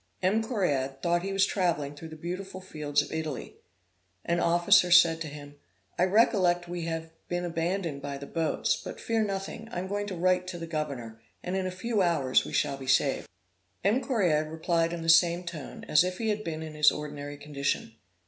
M. 0.23 0.41
Correard 0.43 0.99
thought 1.03 1.21
he 1.21 1.31
was 1.31 1.45
travelling 1.45 1.93
through 1.95 2.07
the 2.07 2.15
beautiful 2.15 2.59
fields 2.59 3.03
of 3.03 3.11
Italy. 3.11 3.57
An 4.25 4.39
officer 4.39 4.89
said 4.89 5.21
to 5.21 5.27
him 5.27 5.57
'I 5.99 6.05
recollect 6.05 6.67
we 6.67 6.85
have 6.85 7.11
been 7.27 7.45
abandoned 7.45 8.01
by 8.01 8.17
the 8.17 8.25
boats; 8.25 8.75
but 8.83 8.99
fear 8.99 9.23
nothing. 9.23 9.69
I 9.71 9.77
am 9.77 9.87
going 9.87 10.07
to 10.07 10.15
write 10.15 10.47
to 10.47 10.57
the 10.57 10.65
governor, 10.65 11.21
and 11.43 11.55
in 11.55 11.67
a 11.67 11.69
few 11.69 12.01
hours 12.01 12.43
we 12.45 12.51
shall 12.51 12.77
be 12.77 12.87
saved.' 12.87 13.27
M. 13.83 14.01
Correard 14.03 14.49
replied 14.49 14.91
in 14.91 15.03
the 15.03 15.07
same 15.07 15.43
tone, 15.43 15.83
and 15.83 15.89
as 15.91 16.03
if 16.03 16.17
he 16.17 16.29
had 16.29 16.43
been 16.43 16.63
in 16.63 16.73
his 16.73 16.91
ordinary 16.91 17.37
condition. 17.37 17.93